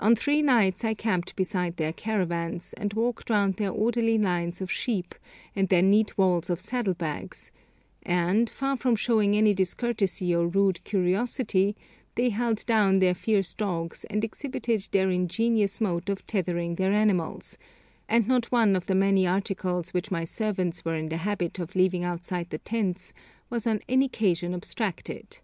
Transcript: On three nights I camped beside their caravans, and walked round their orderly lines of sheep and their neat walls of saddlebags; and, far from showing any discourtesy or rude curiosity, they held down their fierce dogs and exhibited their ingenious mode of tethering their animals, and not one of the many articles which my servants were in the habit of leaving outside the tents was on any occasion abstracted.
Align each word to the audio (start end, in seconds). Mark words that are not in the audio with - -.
On 0.00 0.16
three 0.16 0.42
nights 0.42 0.82
I 0.84 0.92
camped 0.92 1.36
beside 1.36 1.76
their 1.76 1.92
caravans, 1.92 2.72
and 2.72 2.92
walked 2.94 3.30
round 3.30 3.54
their 3.58 3.70
orderly 3.70 4.18
lines 4.18 4.60
of 4.60 4.72
sheep 4.72 5.14
and 5.54 5.68
their 5.68 5.82
neat 5.82 6.18
walls 6.18 6.50
of 6.50 6.58
saddlebags; 6.58 7.52
and, 8.02 8.50
far 8.50 8.76
from 8.76 8.96
showing 8.96 9.36
any 9.36 9.54
discourtesy 9.54 10.34
or 10.34 10.48
rude 10.48 10.82
curiosity, 10.82 11.76
they 12.16 12.30
held 12.30 12.66
down 12.66 12.98
their 12.98 13.14
fierce 13.14 13.54
dogs 13.54 14.02
and 14.10 14.24
exhibited 14.24 14.88
their 14.90 15.10
ingenious 15.10 15.80
mode 15.80 16.08
of 16.10 16.26
tethering 16.26 16.74
their 16.74 16.92
animals, 16.92 17.56
and 18.08 18.26
not 18.26 18.46
one 18.50 18.74
of 18.74 18.86
the 18.86 18.96
many 18.96 19.28
articles 19.28 19.90
which 19.94 20.10
my 20.10 20.24
servants 20.24 20.84
were 20.84 20.96
in 20.96 21.08
the 21.08 21.18
habit 21.18 21.60
of 21.60 21.76
leaving 21.76 22.02
outside 22.02 22.50
the 22.50 22.58
tents 22.58 23.12
was 23.48 23.64
on 23.68 23.78
any 23.88 24.06
occasion 24.06 24.54
abstracted. 24.54 25.38